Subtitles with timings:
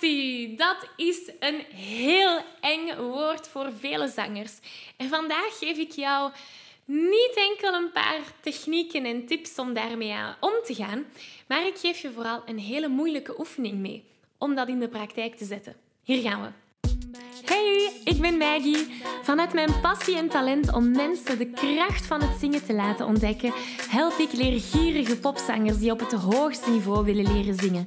[0.00, 4.52] Improvisatie, dat is een heel eng woord voor vele zangers.
[4.96, 6.32] En vandaag geef ik jou
[6.84, 11.04] niet enkel een paar technieken en tips om daarmee om te gaan,
[11.48, 14.04] maar ik geef je vooral een hele moeilijke oefening mee
[14.38, 15.76] om dat in de praktijk te zetten.
[16.02, 16.48] Hier gaan we.
[17.44, 18.86] Hey, ik ben Maggie.
[19.22, 23.52] Vanuit mijn passie en talent om mensen de kracht van het zingen te laten ontdekken,
[23.88, 27.86] help ik leergierige popzangers die op het hoogste niveau willen leren zingen.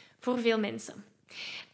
[0.21, 1.05] voor veel mensen.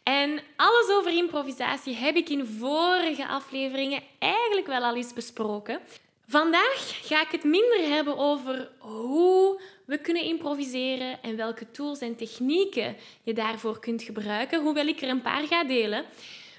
[0.02, 5.80] En alles over improvisatie heb ik in vorige afleveringen eigenlijk wel al eens besproken.
[6.26, 12.16] Vandaag ga ik het minder hebben over hoe we kunnen improviseren en welke tools en
[12.16, 16.04] technieken je daarvoor kunt gebruiken, hoewel ik er een paar ga delen.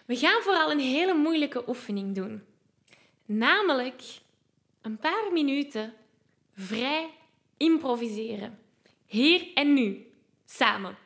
[0.06, 2.44] We gaan vooral een hele moeilijke oefening doen.
[3.26, 4.02] Namelijk
[4.82, 5.94] een paar minuten
[6.56, 7.10] vrij
[7.58, 8.60] improviseren.
[9.06, 10.06] Hier en nu,
[10.46, 10.98] samen.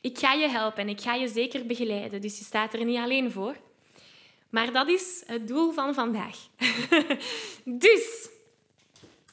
[0.00, 2.98] Ik ga je helpen en ik ga je zeker begeleiden, dus je staat er niet
[2.98, 3.56] alleen voor.
[4.50, 6.36] Maar dat is het doel van vandaag.
[7.64, 8.28] dus,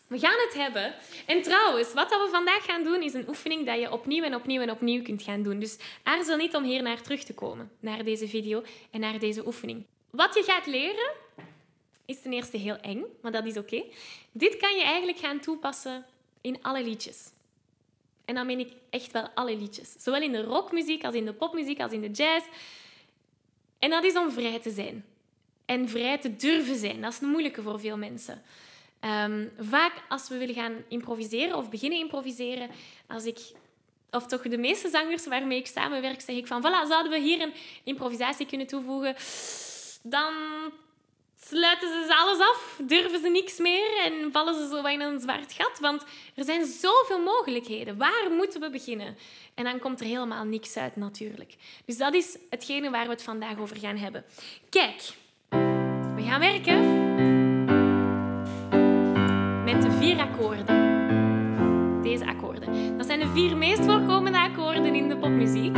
[0.08, 0.96] we gaan het hebben.
[1.26, 4.62] En trouwens, wat we vandaag gaan doen, is een oefening dat je opnieuw en opnieuw
[4.62, 5.60] en opnieuw kunt gaan doen.
[5.60, 9.46] Dus aarzel niet om hier naar terug te komen, naar deze video en naar deze
[9.46, 9.86] oefening.
[10.10, 11.12] Wat je gaat leren,
[12.06, 13.84] is ten eerste heel eng, maar dat is oké.
[14.32, 16.06] Dit kan je eigenlijk gaan toepassen
[16.42, 17.30] in alle liedjes.
[18.28, 19.96] En dan meen ik echt wel alle liedjes.
[19.98, 22.46] Zowel in de rockmuziek als in de popmuziek als in de jazz.
[23.80, 25.06] En dat is om vrij te zijn.
[25.66, 27.02] En vrij te durven zijn.
[27.02, 28.42] Dat is een moeilijke voor veel mensen.
[29.02, 32.70] Um, vaak als we willen gaan improviseren of beginnen improviseren,
[33.08, 33.40] als ik,
[34.12, 37.42] of toch de meeste zangers waarmee ik samenwerk, zeg ik van, voilà, zouden we hier
[37.42, 39.16] een improvisatie kunnen toevoegen?
[40.04, 40.34] Dan
[41.40, 45.54] sluiten ze alles af, durven ze niks meer en vallen ze zo in een zwart
[45.54, 45.80] gat.
[45.80, 46.06] Want
[46.36, 47.98] er zijn zoveel mogelijkheden.
[47.98, 49.18] Waar moeten we beginnen?
[49.54, 51.56] En dan komt er helemaal niks uit natuurlijk.
[51.86, 54.24] Dus dat is hetgene waar we het vandaag over gaan hebben.
[54.70, 55.02] Kijk,
[56.16, 57.06] we gaan werken
[59.64, 60.86] met de vier akkoorden.
[62.02, 62.98] Deze akkoorden.
[62.98, 65.74] Dat zijn de vier meest voorkomende akkoorden in de popmuziek.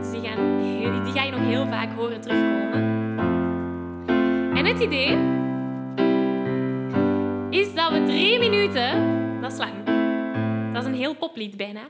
[0.00, 2.95] Dus die, gaan, die ga je nog heel vaak horen terugkomen.
[4.56, 5.10] En het idee
[7.60, 9.84] is dat we drie minuten, dat is lang,
[10.72, 11.88] dat is een heel poplied bijna,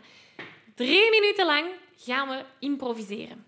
[0.74, 1.66] drie minuten lang
[1.96, 3.44] gaan we improviseren.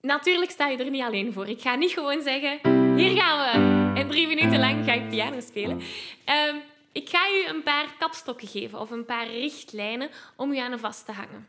[0.00, 1.48] Natuurlijk sta je er niet alleen voor.
[1.48, 2.58] Ik ga niet gewoon zeggen,
[2.96, 4.00] hier gaan we.
[4.00, 5.80] En drie minuten lang ga ik piano spelen.
[6.26, 6.54] Uh,
[6.92, 11.06] ik ga u een paar kapstokken geven of een paar richtlijnen om u aan vast
[11.06, 11.48] te hangen.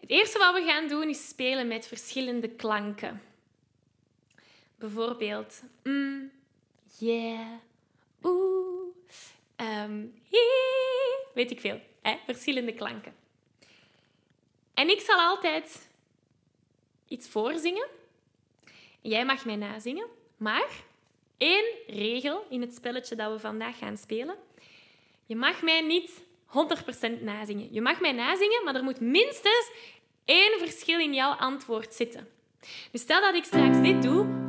[0.00, 3.32] Het eerste wat we gaan doen is spelen met verschillende klanken.
[4.76, 6.30] Bijvoorbeeld, mm,
[6.98, 7.50] yeah,
[8.22, 8.94] oeh,
[9.56, 10.14] um,
[11.34, 11.80] weet ik veel.
[12.02, 12.16] Hè?
[12.26, 13.14] Verschillende klanken.
[14.74, 15.88] En ik zal altijd
[17.08, 17.86] iets voorzingen.
[19.00, 20.06] Jij mag mij nazingen.
[20.36, 20.68] Maar
[21.36, 24.36] één regel in het spelletje dat we vandaag gaan spelen.
[25.26, 27.72] Je mag mij niet 100% nazingen.
[27.72, 29.70] Je mag mij nazingen, maar er moet minstens
[30.24, 32.28] één verschil in jouw antwoord zitten.
[32.90, 34.43] Dus stel dat ik straks dit doe,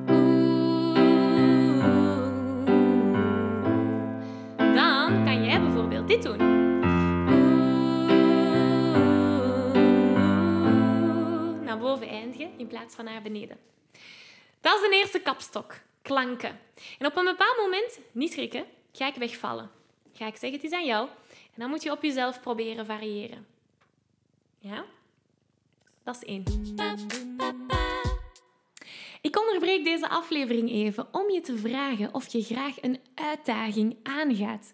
[12.57, 13.57] in plaats van naar beneden.
[14.62, 15.80] Dat is de eerste kapstok.
[16.01, 16.59] Klanken.
[17.00, 19.71] En op een bepaald moment, niet schrikken, ga ik wegvallen.
[20.13, 21.07] Ga ik zeggen, het is aan jou.
[21.30, 23.47] En dan moet je op jezelf proberen variëren.
[24.59, 24.86] Ja?
[26.03, 26.44] Dat is één.
[29.21, 34.74] Ik onderbreek deze aflevering even om je te vragen of je graag een uitdaging aangaat.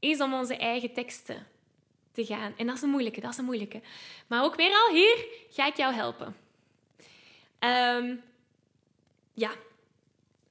[0.00, 1.46] is om onze eigen teksten
[2.12, 2.52] te gaan.
[2.56, 3.80] En dat is een moeilijke, dat is een moeilijke.
[4.26, 6.36] Maar ook weer al hier ga ik jou helpen.
[7.58, 8.14] Ehm,
[9.34, 9.50] ja,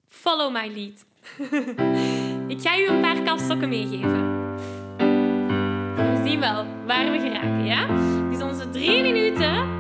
[0.08, 1.06] follow my lead.
[2.56, 4.38] ik ga je een paar kapstokken meegeven.
[5.96, 7.88] We zien wel waar we geraken, ja?
[8.30, 9.79] Dus onze drie minuten,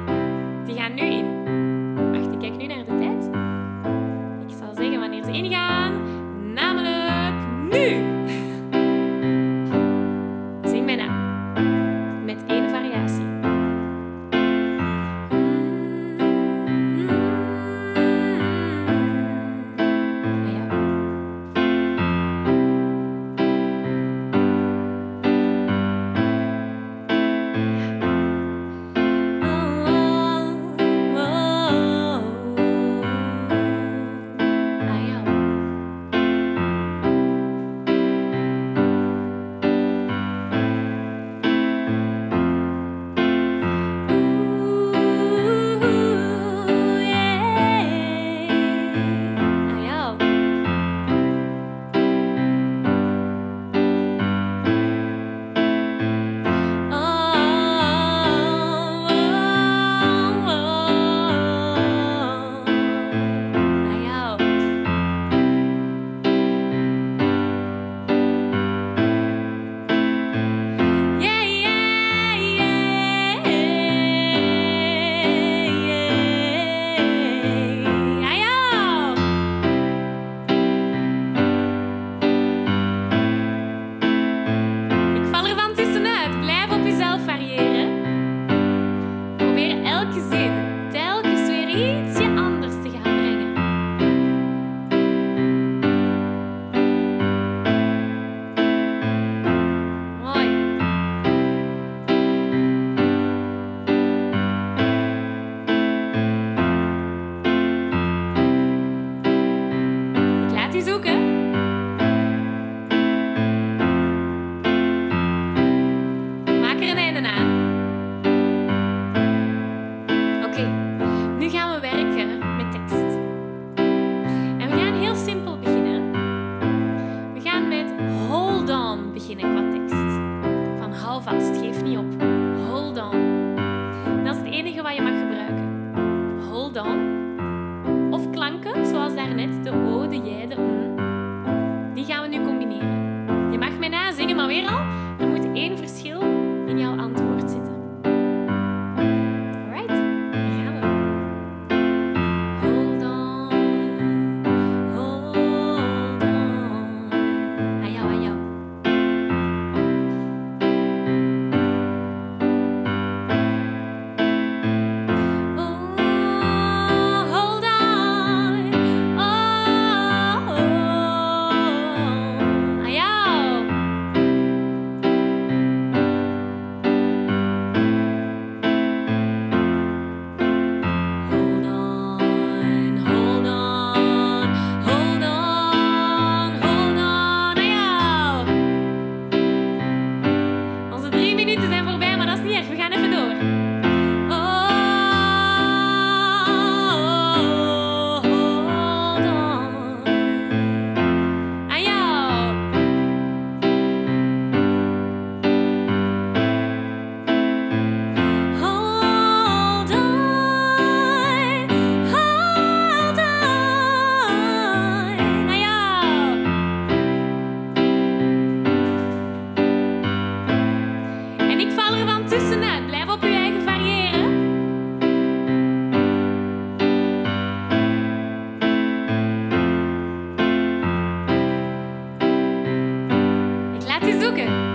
[234.10, 234.68] je zoeken.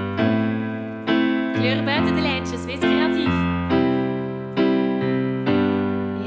[1.55, 3.35] Kleur buiten de lijntjes, wees creatief.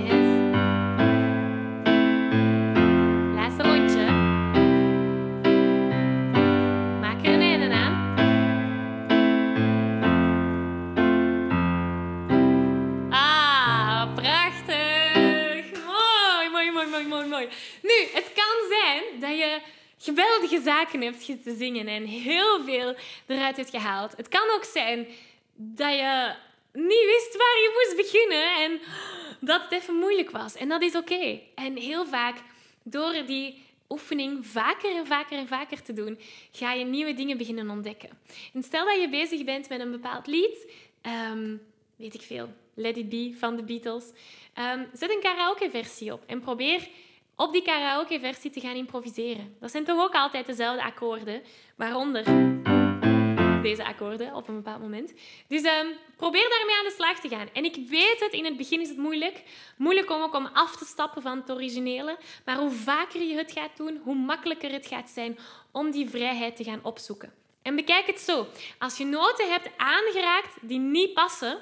[0.03, 0.27] Yes.
[3.35, 4.05] Laatste rondje.
[7.01, 7.95] Maak er een einde aan.
[13.09, 15.63] Ah, prachtig.
[15.85, 17.47] Mooi, mooi, mooi, mooi, mooi, mooi.
[17.81, 19.59] Nu, het kan zijn dat je
[19.97, 24.13] geweldige zaken hebt te zingen en heel veel eruit hebt gehaald.
[24.17, 25.07] Het kan ook zijn
[25.55, 26.35] dat je
[26.73, 28.79] niet wist waar je moest beginnen en
[29.39, 30.55] dat het even moeilijk was.
[30.55, 31.39] En dat is oké.
[31.55, 32.37] En heel vaak,
[32.83, 36.19] door die oefening vaker en vaker en vaker te doen,
[36.51, 38.09] ga je nieuwe dingen beginnen ontdekken.
[38.53, 41.55] En stel dat je bezig bent met een bepaald lied, ehm,
[41.95, 44.03] weet ik veel, Let It Be van de Beatles,
[44.59, 46.87] um, zet een karaoke-versie op en probeer
[47.37, 49.55] op die karaoke-versie te gaan improviseren.
[49.59, 51.41] Dat zijn toch ook altijd dezelfde akkoorden,
[51.75, 52.23] waaronder
[53.61, 55.13] deze akkoorden op een bepaald moment.
[55.47, 57.49] Dus um, probeer daarmee aan de slag te gaan.
[57.53, 59.43] En ik weet het, in het begin is het moeilijk.
[59.77, 62.17] Moeilijk om ook om af te stappen van het originele.
[62.45, 65.37] Maar hoe vaker je het gaat doen, hoe makkelijker het gaat zijn
[65.71, 67.33] om die vrijheid te gaan opzoeken.
[67.61, 68.47] En bekijk het zo.
[68.77, 71.57] Als je noten hebt aangeraakt die niet passen,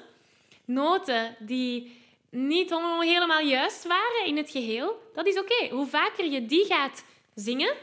[0.64, 2.04] noten die
[2.36, 5.68] niet helemaal juist waren in het geheel, dat is oké.
[5.70, 7.74] Hoe vaker je die gaat zingen,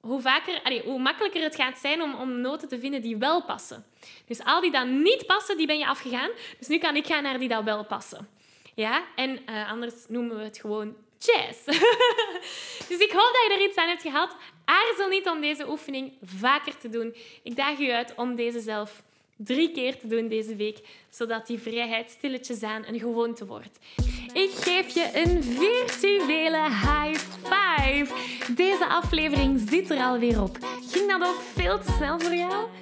[0.00, 3.44] hoe, vaker, allee, hoe makkelijker het gaat zijn om, om noten te vinden die wel
[3.44, 3.84] passen.
[4.26, 6.30] Dus al die dan niet passen, die ben je afgegaan.
[6.58, 8.28] Dus nu kan ik gaan naar die dat wel passen.
[8.74, 9.04] Ja?
[9.16, 11.64] En uh, anders noemen we het gewoon jazz.
[12.88, 14.36] dus ik hoop dat je er iets aan hebt gehad.
[14.64, 17.14] Aarzel niet om deze oefening vaker te doen.
[17.42, 19.02] Ik daag u uit om deze zelf
[19.44, 20.78] drie keer te doen deze week,
[21.10, 23.78] zodat die vrijheid stilletjes aan een gewoonte wordt.
[24.32, 28.06] Ik geef je een virtuele high five.
[28.54, 30.58] Deze aflevering zit er alweer op.
[30.90, 32.81] Ging dat ook veel te snel voor jou?